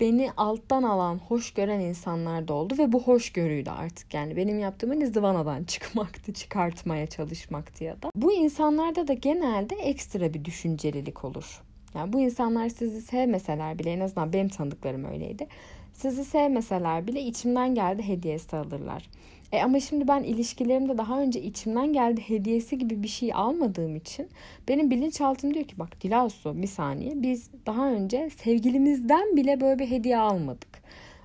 beni 0.00 0.30
alttan 0.36 0.82
alan, 0.82 1.18
hoş 1.18 1.54
gören 1.54 1.80
insanlar 1.80 2.48
da 2.48 2.54
oldu 2.54 2.74
ve 2.78 2.92
bu 2.92 3.02
hoşgörüydü 3.02 3.70
artık. 3.70 4.14
Yani 4.14 4.36
benim 4.36 4.58
yaptığım 4.58 4.90
hani 4.90 5.06
zıvanadan 5.06 5.64
çıkmaktı, 5.72 6.32
çıkartmaya 6.32 7.06
çalışmaktı 7.06 7.84
ya 7.84 8.02
da. 8.02 8.10
Bu 8.14 8.32
insanlarda 8.32 9.08
da 9.08 9.12
genelde 9.12 9.74
ekstra 9.74 10.34
bir 10.34 10.44
düşüncelilik 10.44 11.24
olur. 11.24 11.62
Yani 11.94 12.12
bu 12.12 12.20
insanlar 12.20 12.68
sizi 12.68 13.02
sevmeseler 13.02 13.78
bile 13.78 13.90
en 13.92 14.00
azından 14.00 14.32
benim 14.32 14.48
tanıdıklarım 14.48 15.04
öyleydi. 15.04 15.46
Sizi 15.92 16.24
sevmeseler 16.24 17.06
bile 17.06 17.22
içimden 17.22 17.74
geldi 17.74 18.08
hediyesi 18.08 18.56
alırlar. 18.56 19.08
E 19.52 19.62
ama 19.62 19.80
şimdi 19.80 20.08
ben 20.08 20.22
ilişkilerimde 20.22 20.98
daha 20.98 21.20
önce 21.20 21.42
içimden 21.42 21.92
geldi 21.92 22.20
hediyesi 22.20 22.78
gibi 22.78 23.02
bir 23.02 23.08
şey 23.08 23.34
almadığım 23.34 23.96
için 23.96 24.28
benim 24.68 24.90
bilinçaltım 24.90 25.54
diyor 25.54 25.64
ki 25.64 25.78
bak 25.78 26.02
Dilasu 26.02 26.62
bir 26.62 26.66
saniye 26.66 27.22
biz 27.22 27.50
daha 27.66 27.90
önce 27.90 28.30
sevgilimizden 28.30 29.36
bile 29.36 29.60
böyle 29.60 29.78
bir 29.78 29.90
hediye 29.90 30.18
almadık. 30.18 30.82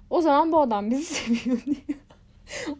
O 0.10 0.22
zaman 0.22 0.51
bu 0.51 0.60
adam 0.60 0.91
bizi 0.91 1.03
seviyor 1.13 1.65
diyor. 1.65 1.77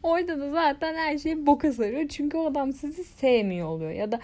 Orada 0.04 0.39
da 0.39 0.51
zaten 0.51 0.96
her 0.96 1.18
şey 1.18 1.46
boka 1.46 1.74
sarıyor. 1.74 2.08
Çünkü 2.08 2.38
o 2.38 2.46
adam 2.46 2.74
sizi 2.74 3.04
sevmiyor 3.04 3.68
oluyor. 3.68 3.92
Ya 3.92 4.12
da 4.12 4.20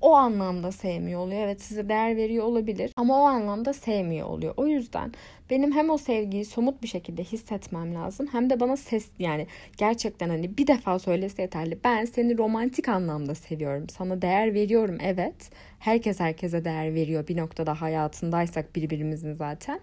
o 0.00 0.14
anlamda 0.14 0.72
sevmiyor 0.72 1.20
oluyor. 1.20 1.42
Evet 1.42 1.62
size 1.62 1.88
değer 1.88 2.16
veriyor 2.16 2.44
olabilir 2.44 2.92
ama 2.96 3.22
o 3.22 3.24
anlamda 3.24 3.72
sevmiyor 3.72 4.28
oluyor. 4.28 4.54
O 4.56 4.66
yüzden 4.66 5.12
benim 5.50 5.72
hem 5.72 5.90
o 5.90 5.98
sevgiyi 5.98 6.44
somut 6.44 6.82
bir 6.82 6.88
şekilde 6.88 7.24
hissetmem 7.24 7.94
lazım 7.94 8.26
hem 8.32 8.50
de 8.50 8.60
bana 8.60 8.76
ses 8.76 9.08
yani 9.18 9.46
gerçekten 9.76 10.28
hani 10.28 10.58
bir 10.58 10.66
defa 10.66 10.98
söylese 10.98 11.42
yeterli. 11.42 11.78
Ben 11.84 12.04
seni 12.04 12.38
romantik 12.38 12.88
anlamda 12.88 13.34
seviyorum. 13.34 13.88
Sana 13.88 14.22
değer 14.22 14.54
veriyorum 14.54 14.98
evet. 15.02 15.50
Herkes 15.78 16.20
herkese 16.20 16.64
değer 16.64 16.94
veriyor 16.94 17.28
bir 17.28 17.36
noktada 17.36 17.80
hayatındaysak 17.80 18.76
birbirimizin 18.76 19.32
zaten. 19.32 19.80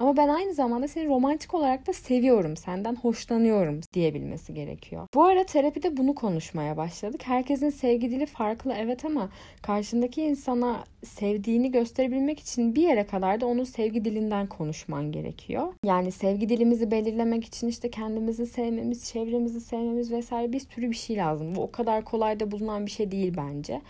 Ama 0.00 0.16
ben 0.16 0.28
aynı 0.28 0.54
zamanda 0.54 0.88
seni 0.88 1.08
romantik 1.08 1.54
olarak 1.54 1.86
da 1.86 1.92
seviyorum, 1.92 2.56
senden 2.56 2.96
hoşlanıyorum 2.96 3.80
diyebilmesi 3.92 4.54
gerekiyor. 4.54 5.06
Bu 5.14 5.24
ara 5.24 5.44
terapide 5.44 5.96
bunu 5.96 6.14
konuşmaya 6.14 6.76
başladık. 6.76 7.20
Herkesin 7.24 7.70
sevgi 7.70 8.10
dili 8.10 8.26
farklı 8.26 8.74
evet 8.78 9.04
ama 9.04 9.30
karşındaki 9.62 10.22
insana 10.22 10.84
sevdiğini 11.04 11.70
gösterebilmek 11.70 12.40
için 12.40 12.74
bir 12.74 12.82
yere 12.82 13.06
kadar 13.06 13.40
da 13.40 13.46
onun 13.46 13.64
sevgi 13.64 14.04
dilinden 14.04 14.46
konuşman 14.46 15.12
gerekiyor. 15.12 15.74
Yani 15.84 16.12
sevgi 16.12 16.48
dilimizi 16.48 16.90
belirlemek 16.90 17.44
için 17.44 17.68
işte 17.68 17.90
kendimizi 17.90 18.46
sevmemiz, 18.46 19.08
çevremizi 19.08 19.60
sevmemiz 19.60 20.12
vesaire 20.12 20.52
bir 20.52 20.60
sürü 20.60 20.90
bir 20.90 20.96
şey 20.96 21.16
lazım. 21.16 21.56
Bu 21.56 21.62
o 21.62 21.70
kadar 21.70 22.04
kolay 22.04 22.40
da 22.40 22.50
bulunan 22.50 22.86
bir 22.86 22.90
şey 22.90 23.10
değil 23.10 23.34
bence. 23.36 23.80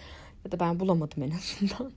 Ya 0.45 0.53
da 0.53 0.61
ben 0.61 0.81
bulamadım 0.81 1.23
en 1.23 1.31
azından. 1.31 1.93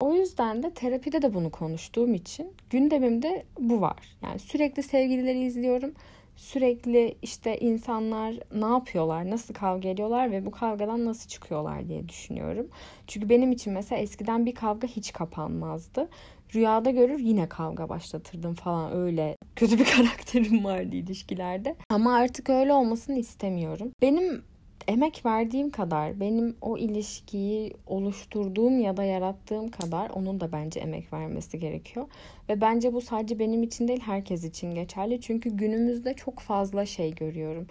O 0.00 0.14
yüzden 0.14 0.62
de 0.62 0.70
terapide 0.70 1.22
de 1.22 1.34
bunu 1.34 1.50
konuştuğum 1.50 2.14
için 2.14 2.52
gündemimde 2.70 3.44
bu 3.58 3.80
var. 3.80 4.16
Yani 4.22 4.38
sürekli 4.38 4.82
sevgilileri 4.82 5.40
izliyorum. 5.40 5.94
Sürekli 6.36 7.16
işte 7.22 7.58
insanlar 7.58 8.34
ne 8.54 8.66
yapıyorlar, 8.66 9.30
nasıl 9.30 9.54
kavga 9.54 9.88
ediyorlar 9.88 10.30
ve 10.30 10.46
bu 10.46 10.50
kavgadan 10.50 11.04
nasıl 11.04 11.28
çıkıyorlar 11.28 11.88
diye 11.88 12.08
düşünüyorum. 12.08 12.68
Çünkü 13.06 13.28
benim 13.28 13.52
için 13.52 13.72
mesela 13.72 14.02
eskiden 14.02 14.46
bir 14.46 14.54
kavga 14.54 14.88
hiç 14.88 15.12
kapanmazdı. 15.12 16.08
Rüyada 16.54 16.90
görür 16.90 17.18
yine 17.18 17.48
kavga 17.48 17.88
başlatırdım 17.88 18.54
falan 18.54 18.92
öyle 18.96 19.36
kötü 19.56 19.78
bir 19.78 19.84
karakterim 19.96 20.64
vardı 20.64 20.96
ilişkilerde. 20.96 21.76
Ama 21.90 22.14
artık 22.14 22.50
öyle 22.50 22.72
olmasını 22.72 23.18
istemiyorum. 23.18 23.90
Benim 24.02 24.42
emek 24.88 25.26
verdiğim 25.26 25.70
kadar 25.70 26.20
benim 26.20 26.56
o 26.60 26.78
ilişkiyi 26.78 27.72
oluşturduğum 27.86 28.80
ya 28.80 28.96
da 28.96 29.04
yarattığım 29.04 29.68
kadar 29.68 30.10
onun 30.10 30.40
da 30.40 30.52
bence 30.52 30.80
emek 30.80 31.12
vermesi 31.12 31.58
gerekiyor. 31.58 32.06
Ve 32.48 32.60
bence 32.60 32.92
bu 32.92 33.00
sadece 33.00 33.38
benim 33.38 33.62
için 33.62 33.88
değil 33.88 34.00
herkes 34.00 34.44
için 34.44 34.74
geçerli. 34.74 35.20
Çünkü 35.20 35.50
günümüzde 35.50 36.14
çok 36.14 36.40
fazla 36.40 36.86
şey 36.86 37.14
görüyorum. 37.14 37.66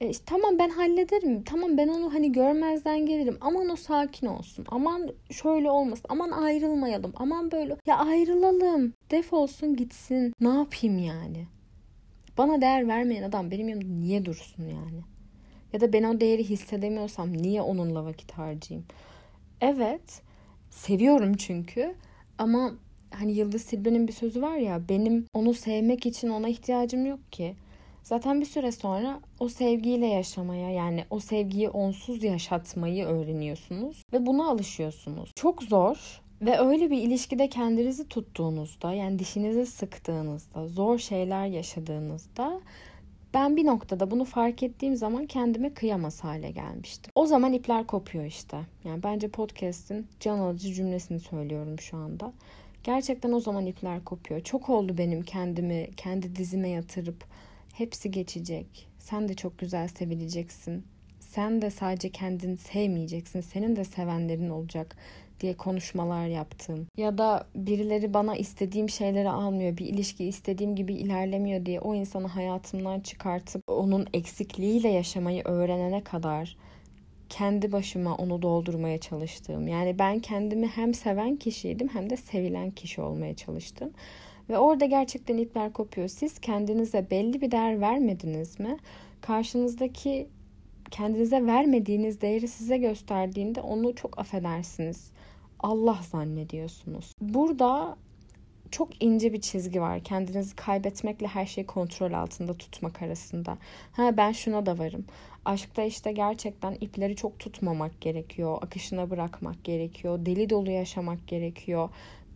E 0.00 0.08
işte, 0.08 0.24
tamam 0.26 0.58
ben 0.58 0.68
hallederim. 0.68 1.42
Tamam 1.42 1.76
ben 1.76 1.88
onu 1.88 2.14
hani 2.14 2.32
görmezden 2.32 3.06
gelirim. 3.06 3.38
Aman 3.40 3.70
o 3.70 3.76
sakin 3.76 4.26
olsun. 4.26 4.66
Aman 4.68 5.10
şöyle 5.30 5.70
olmasın. 5.70 6.06
Aman 6.08 6.30
ayrılmayalım. 6.30 7.12
Aman 7.16 7.50
böyle. 7.50 7.76
Ya 7.86 7.98
ayrılalım. 7.98 8.92
Defolsun 9.10 9.76
gitsin. 9.76 10.32
Ne 10.40 10.48
yapayım 10.48 10.98
yani? 10.98 11.46
Bana 12.38 12.60
değer 12.60 12.88
vermeyen 12.88 13.22
adam 13.22 13.50
benim 13.50 13.68
yanımda 13.68 13.94
niye 13.94 14.24
dursun 14.24 14.62
yani? 14.62 15.13
Ya 15.74 15.80
da 15.80 15.92
ben 15.92 16.02
o 16.02 16.20
değeri 16.20 16.44
hissedemiyorsam 16.44 17.32
niye 17.32 17.62
onunla 17.62 18.04
vakit 18.04 18.32
harcayayım? 18.32 18.86
Evet, 19.60 20.22
seviyorum 20.70 21.34
çünkü 21.36 21.94
ama 22.38 22.72
hani 23.10 23.32
Yıldız 23.32 23.62
Silbe'nin 23.62 24.08
bir 24.08 24.12
sözü 24.12 24.42
var 24.42 24.56
ya 24.56 24.88
benim 24.88 25.26
onu 25.34 25.54
sevmek 25.54 26.06
için 26.06 26.28
ona 26.28 26.48
ihtiyacım 26.48 27.06
yok 27.06 27.32
ki. 27.32 27.54
Zaten 28.02 28.40
bir 28.40 28.46
süre 28.46 28.72
sonra 28.72 29.20
o 29.40 29.48
sevgiyle 29.48 30.06
yaşamaya 30.06 30.70
yani 30.70 31.04
o 31.10 31.20
sevgiyi 31.20 31.68
onsuz 31.68 32.24
yaşatmayı 32.24 33.04
öğreniyorsunuz 33.04 34.02
ve 34.12 34.26
buna 34.26 34.48
alışıyorsunuz. 34.50 35.30
Çok 35.36 35.62
zor 35.62 36.20
ve 36.42 36.58
öyle 36.58 36.90
bir 36.90 36.98
ilişkide 37.02 37.48
kendinizi 37.48 38.08
tuttuğunuzda 38.08 38.92
yani 38.92 39.18
dişinizi 39.18 39.66
sıktığınızda, 39.66 40.68
zor 40.68 40.98
şeyler 40.98 41.46
yaşadığınızda 41.46 42.60
ben 43.34 43.56
bir 43.56 43.66
noktada 43.66 44.10
bunu 44.10 44.24
fark 44.24 44.62
ettiğim 44.62 44.96
zaman 44.96 45.26
kendime 45.26 45.74
kıyamaz 45.74 46.24
hale 46.24 46.50
gelmiştim. 46.50 47.12
O 47.14 47.26
zaman 47.26 47.52
ipler 47.52 47.86
kopuyor 47.86 48.24
işte. 48.24 48.58
Yani 48.84 49.02
bence 49.02 49.28
podcast'in 49.28 50.06
can 50.20 50.38
alıcı 50.38 50.72
cümlesini 50.72 51.20
söylüyorum 51.20 51.80
şu 51.80 51.96
anda. 51.96 52.32
Gerçekten 52.84 53.32
o 53.32 53.40
zaman 53.40 53.66
ipler 53.66 54.04
kopuyor. 54.04 54.40
Çok 54.40 54.68
oldu 54.68 54.98
benim 54.98 55.22
kendimi 55.22 55.90
kendi 55.96 56.36
dizime 56.36 56.68
yatırıp 56.68 57.24
hepsi 57.72 58.10
geçecek. 58.10 58.88
Sen 58.98 59.28
de 59.28 59.34
çok 59.34 59.58
güzel 59.58 59.88
sevileceksin. 59.88 60.84
Sen 61.34 61.62
de 61.62 61.70
sadece 61.70 62.08
kendini 62.08 62.56
sevmeyeceksin. 62.56 63.40
Senin 63.40 63.76
de 63.76 63.84
sevenlerin 63.84 64.50
olacak 64.50 64.96
diye 65.40 65.56
konuşmalar 65.56 66.26
yaptım. 66.26 66.86
Ya 66.96 67.18
da 67.18 67.46
birileri 67.54 68.14
bana 68.14 68.36
istediğim 68.36 68.88
şeyleri 68.88 69.30
almıyor, 69.30 69.76
bir 69.76 69.86
ilişki 69.86 70.24
istediğim 70.24 70.76
gibi 70.76 70.94
ilerlemiyor 70.94 71.66
diye 71.66 71.80
o 71.80 71.94
insanı 71.94 72.26
hayatımdan 72.26 73.00
çıkartıp 73.00 73.62
onun 73.68 74.06
eksikliğiyle 74.12 74.88
yaşamayı 74.88 75.42
öğrenene 75.44 76.04
kadar 76.04 76.56
kendi 77.28 77.72
başıma 77.72 78.14
onu 78.14 78.42
doldurmaya 78.42 78.98
çalıştım. 78.98 79.68
Yani 79.68 79.98
ben 79.98 80.18
kendimi 80.18 80.66
hem 80.66 80.94
seven 80.94 81.36
kişiydim 81.36 81.88
hem 81.88 82.10
de 82.10 82.16
sevilen 82.16 82.70
kişi 82.70 83.00
olmaya 83.00 83.36
çalıştım. 83.36 83.90
Ve 84.50 84.58
orada 84.58 84.84
gerçekten 84.84 85.36
ipler 85.36 85.72
kopuyor. 85.72 86.08
Siz 86.08 86.38
kendinize 86.38 87.10
belli 87.10 87.40
bir 87.40 87.50
değer 87.50 87.80
vermediniz 87.80 88.60
mi? 88.60 88.76
Karşınızdaki 89.20 90.28
kendinize 90.94 91.46
vermediğiniz 91.46 92.20
değeri 92.20 92.48
size 92.48 92.76
gösterdiğinde 92.76 93.60
onu 93.60 93.94
çok 93.94 94.18
affedersiniz. 94.18 95.10
Allah 95.60 95.98
zannediyorsunuz. 96.10 97.12
Burada 97.20 97.96
çok 98.70 99.02
ince 99.02 99.32
bir 99.32 99.40
çizgi 99.40 99.80
var. 99.80 100.00
Kendinizi 100.00 100.56
kaybetmekle 100.56 101.26
her 101.26 101.46
şeyi 101.46 101.66
kontrol 101.66 102.12
altında 102.12 102.54
tutmak 102.54 103.02
arasında. 103.02 103.58
Ha 103.92 104.16
ben 104.16 104.32
şuna 104.32 104.66
da 104.66 104.78
varım. 104.78 105.04
Aşkta 105.44 105.82
işte 105.82 106.12
gerçekten 106.12 106.76
ipleri 106.80 107.16
çok 107.16 107.38
tutmamak 107.38 108.00
gerekiyor. 108.00 108.58
Akışına 108.62 109.10
bırakmak 109.10 109.64
gerekiyor. 109.64 110.26
Deli 110.26 110.50
dolu 110.50 110.70
yaşamak 110.70 111.28
gerekiyor. 111.28 111.88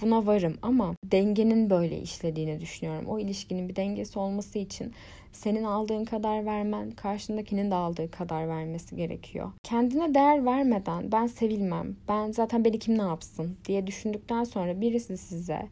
Buna 0.02 0.26
varım 0.26 0.58
ama 0.62 0.94
dengenin 1.04 1.70
böyle 1.70 2.00
işlediğini 2.00 2.60
düşünüyorum. 2.60 3.06
O 3.06 3.18
ilişkinin 3.18 3.68
bir 3.68 3.76
dengesi 3.76 4.18
olması 4.18 4.58
için 4.58 4.92
senin 5.32 5.64
aldığın 5.64 6.04
kadar 6.04 6.46
vermen, 6.46 6.90
karşındakinin 6.90 7.70
de 7.70 7.74
aldığı 7.74 8.10
kadar 8.10 8.48
vermesi 8.48 8.96
gerekiyor. 8.96 9.52
Kendine 9.62 10.14
değer 10.14 10.44
vermeden 10.44 11.12
ben 11.12 11.26
sevilmem, 11.26 11.96
ben 12.08 12.32
zaten 12.32 12.64
beni 12.64 12.78
kim 12.78 12.98
ne 12.98 13.02
yapsın 13.02 13.56
diye 13.64 13.86
düşündükten 13.86 14.44
sonra 14.44 14.80
birisi 14.80 15.18
size 15.18 15.68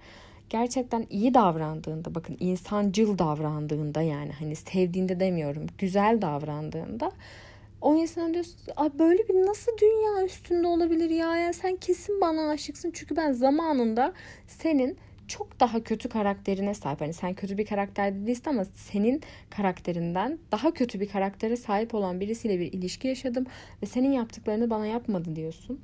gerçekten 0.50 1.06
iyi 1.10 1.34
davrandığında 1.34 2.14
bakın 2.14 2.36
insancıl 2.40 3.18
davrandığında 3.18 4.02
yani 4.02 4.32
hani 4.32 4.56
sevdiğinde 4.56 5.20
demiyorum 5.20 5.66
güzel 5.78 6.22
davrandığında 6.22 7.12
o 7.80 7.94
insana 7.94 8.34
diyorsun 8.34 8.56
böyle 8.98 9.28
bir 9.28 9.34
nasıl 9.34 9.72
dünya 9.78 10.26
üstünde 10.26 10.66
olabilir 10.66 11.10
ya? 11.10 11.36
ya 11.36 11.52
sen 11.52 11.76
kesin 11.76 12.20
bana 12.20 12.50
aşıksın 12.50 12.90
çünkü 12.94 13.16
ben 13.16 13.32
zamanında 13.32 14.12
senin 14.46 14.96
çok 15.28 15.61
daha 15.61 15.80
kötü 15.83 16.09
karakterine 16.09 16.75
sahip. 16.75 17.00
Hani 17.00 17.12
sen 17.12 17.35
kötü 17.35 17.59
bir 17.59 17.66
karakter 17.66 18.26
değilsin 18.26 18.50
ama 18.50 18.64
senin 18.64 19.23
karakterinden 19.50 20.38
daha 20.52 20.75
kötü 20.75 21.00
bir 21.00 21.09
karaktere 21.09 21.56
sahip 21.56 21.95
olan 21.95 22.21
birisiyle 22.21 22.61
bir 22.61 22.73
ilişki 22.73 23.09
yaşadım 23.09 23.47
ve 23.83 23.87
senin 23.87 24.12
yaptıklarını 24.12 24.71
bana 24.71 24.87
yapmadı 24.87 25.37
diyorsun. 25.37 25.80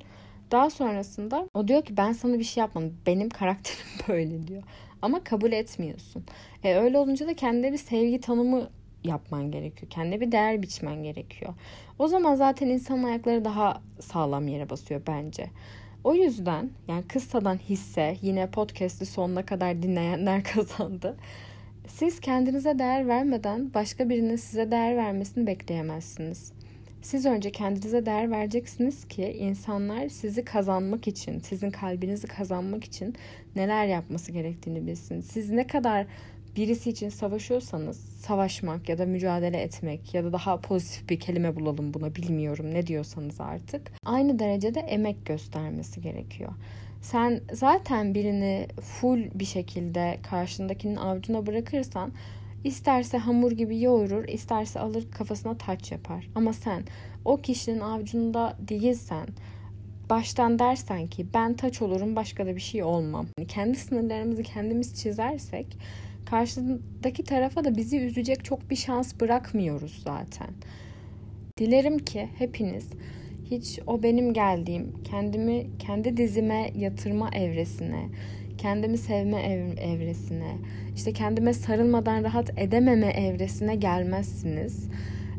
Daha 0.51 0.71
sonrasında 0.71 1.49
o 1.55 1.69
diyor 1.69 1.83
ki 1.83 1.97
ben 1.97 2.13
sana 2.13 2.39
bir 2.39 2.45
şey 2.45 2.61
yapmadım. 2.61 2.97
Benim 3.07 3.29
karakterim 3.29 3.87
böyle 4.09 4.47
diyor. 4.47 4.63
Ama 5.03 5.25
kabul 5.25 5.53
etmiyorsun. 5.53 6.25
E 6.65 6.75
öyle 6.75 6.99
olunca 6.99 7.27
da 7.27 7.35
kendine 7.37 7.73
bir 7.73 7.79
sevgi 7.79 8.21
tanımı 8.21 8.69
yapman 9.05 9.51
gerekiyor. 9.51 9.91
Kendine 9.91 10.21
bir 10.21 10.33
değer 10.33 10.63
biçmen 10.63 11.03
gerekiyor. 11.03 11.55
O 11.99 12.09
zaman 12.09 12.35
zaten 12.35 12.67
insan 12.69 13.03
ayakları 13.03 13.45
daha 13.45 13.83
sağlam 14.01 14.49
yere 14.49 14.71
basıyor 14.71 15.03
bence. 15.07 15.51
O 16.05 16.15
yüzden 16.15 16.71
yani 16.89 17.03
kıssadan 17.03 17.57
hisse 17.57 18.17
yine 18.23 18.47
podcast'i 18.47 19.07
sonuna 19.07 19.47
kadar 19.47 19.83
dinleyenler 19.83 20.45
kazandı. 20.55 21.17
Siz 21.87 22.21
kendinize 22.21 22.79
değer 22.79 23.09
vermeden 23.09 23.75
başka 23.75 24.09
birinin 24.09 24.37
size 24.37 24.71
değer 24.71 24.97
vermesini 24.97 25.47
bekleyemezsiniz. 25.47 26.53
Siz 27.03 27.27
önce 27.27 27.53
kendinize 27.53 28.07
değer 28.07 28.31
vereceksiniz 28.31 29.09
ki 29.09 29.25
insanlar 29.25 30.09
sizi 30.09 30.45
kazanmak 30.45 31.09
için, 31.09 31.41
sizin 31.41 31.71
kalbinizi 31.71 32.27
kazanmak 32.27 32.85
için 32.85 33.15
neler 33.57 33.87
yapması 33.87 34.33
gerektiğini 34.33 34.87
bilsin. 34.87 35.21
Siz 35.21 35.51
ne 35.51 35.67
kadar 35.67 36.07
birisi 36.57 36.91
için 36.91 37.09
savaşıyorsanız 37.09 38.01
savaşmak 38.01 38.89
ya 38.89 38.99
da 38.99 39.07
mücadele 39.07 39.63
etmek 39.63 40.15
ya 40.15 40.25
da 40.25 40.33
daha 40.33 40.61
pozitif 40.61 41.09
bir 41.09 41.21
kelime 41.21 41.57
bulalım 41.57 41.95
buna 41.95 42.15
bilmiyorum 42.15 42.75
ne 42.75 42.87
diyorsanız 42.87 43.41
artık 43.41 43.93
aynı 44.05 44.39
derecede 44.39 44.81
emek 44.81 45.27
göstermesi 45.27 46.01
gerekiyor. 46.01 46.53
Sen 47.03 47.41
zaten 47.53 48.15
birini 48.15 48.67
full 48.81 49.31
bir 49.35 49.45
şekilde 49.45 50.19
karşındakinin 50.31 50.97
avucuna 50.97 51.47
bırakırsan 51.47 52.13
isterse 52.65 53.19
hamur 53.19 53.53
gibi 53.53 53.81
yoğurur, 53.81 54.29
isterse 54.29 54.81
alır 54.81 55.11
kafasına 55.11 55.59
taç 55.59 55.93
yapar. 55.93 56.29
Ama 56.35 56.53
sen 56.53 56.85
o 57.25 57.37
kişinin 57.37 57.81
avucunda 57.81 58.57
değilsen, 58.69 59.27
baştan 60.11 60.59
dersen 60.59 61.07
ki 61.07 61.27
ben 61.35 61.55
taç 61.55 61.83
olurum 61.83 62.17
başka 62.17 62.47
da 62.47 62.57
bir 62.57 62.61
şey 62.61 62.83
olmam. 62.83 63.27
Kendi 63.49 63.79
sınırlarımızı 63.79 64.43
kendimiz 64.43 65.03
çizersek 65.03 65.67
karşıdaki 66.27 67.25
tarafa 67.25 67.65
da 67.65 67.77
bizi 67.77 67.99
üzecek 67.99 68.45
çok 68.45 68.71
bir 68.71 68.77
şans 68.77 69.21
bırakmıyoruz 69.21 70.03
zaten. 70.05 70.49
Dilerim 71.59 71.99
ki 71.99 72.29
hepiniz 72.39 72.89
hiç 73.51 73.79
o 73.87 74.03
benim 74.03 74.33
geldiğim, 74.33 74.93
kendimi 75.05 75.67
kendi 75.79 76.17
dizime 76.17 76.71
yatırma 76.75 77.31
evresine, 77.31 78.09
kendimi 78.59 78.99
sevme 78.99 79.43
ev, 79.43 79.77
evresine, 79.79 80.57
işte 80.97 81.13
kendime 81.13 81.53
sarılmadan 81.53 82.25
rahat 82.25 82.59
edememe 82.59 83.07
evresine 83.07 83.75
gelmezsiniz. 83.75 84.89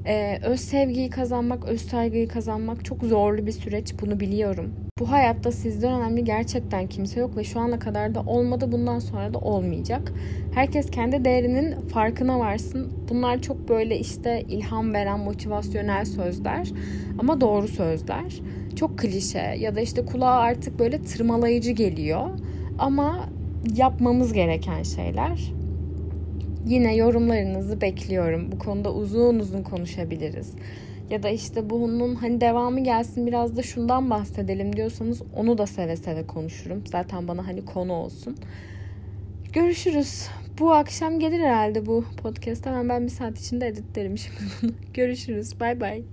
Ee, 0.05 0.39
öz 0.43 0.59
sevgiyi 0.59 1.09
kazanmak, 1.09 1.65
öz 1.65 1.81
saygıyı 1.81 2.27
kazanmak 2.27 2.85
çok 2.85 3.03
zorlu 3.03 3.45
bir 3.45 3.51
süreç. 3.51 3.93
Bunu 4.01 4.19
biliyorum. 4.19 4.73
Bu 4.99 5.11
hayatta 5.11 5.51
sizden 5.51 5.93
önemli 5.93 6.23
gerçekten 6.23 6.87
kimse 6.87 7.19
yok 7.19 7.37
ve 7.37 7.43
şu 7.43 7.59
ana 7.59 7.79
kadar 7.79 8.15
da 8.15 8.21
olmadı. 8.21 8.71
Bundan 8.71 8.99
sonra 8.99 9.33
da 9.33 9.37
olmayacak. 9.37 10.13
Herkes 10.55 10.91
kendi 10.91 11.25
değerinin 11.25 11.87
farkına 11.87 12.39
varsın. 12.39 12.93
Bunlar 13.09 13.41
çok 13.41 13.69
böyle 13.69 13.99
işte 13.99 14.43
ilham 14.49 14.93
veren 14.93 15.19
motivasyonel 15.19 16.05
sözler 16.05 16.71
ama 17.19 17.41
doğru 17.41 17.67
sözler. 17.67 18.41
Çok 18.75 18.99
klişe 18.99 19.55
ya 19.59 19.75
da 19.75 19.81
işte 19.81 20.05
kulağa 20.05 20.35
artık 20.35 20.79
böyle 20.79 21.01
tırmalayıcı 21.01 21.71
geliyor. 21.71 22.29
Ama 22.79 23.29
yapmamız 23.75 24.33
gereken 24.33 24.83
şeyler. 24.83 25.53
Yine 26.65 26.95
yorumlarınızı 26.95 27.81
bekliyorum. 27.81 28.51
Bu 28.51 28.59
konuda 28.59 28.93
uzun 28.93 29.39
uzun 29.39 29.63
konuşabiliriz. 29.63 30.53
Ya 31.09 31.23
da 31.23 31.29
işte 31.29 31.69
bunun 31.69 32.15
hani 32.15 32.41
devamı 32.41 32.83
gelsin 32.83 33.27
biraz 33.27 33.57
da 33.57 33.63
şundan 33.63 34.09
bahsedelim 34.09 34.75
diyorsanız 34.75 35.21
onu 35.35 35.57
da 35.57 35.67
seve 35.67 35.95
seve 35.95 36.27
konuşurum. 36.27 36.83
Zaten 36.85 37.27
bana 37.27 37.47
hani 37.47 37.65
konu 37.65 37.93
olsun. 37.93 38.37
Görüşürüz. 39.53 40.27
Bu 40.59 40.73
akşam 40.73 41.19
gelir 41.19 41.39
herhalde 41.39 41.85
bu 41.85 42.05
podcast. 42.23 42.65
Hemen 42.65 42.89
ben 42.89 43.03
bir 43.03 43.11
saat 43.11 43.39
içinde 43.39 43.67
editlerim 43.67 44.17
şimdi 44.17 44.39
bunu. 44.61 44.71
Görüşürüz. 44.93 45.59
Bay 45.59 45.79
bay. 45.79 46.03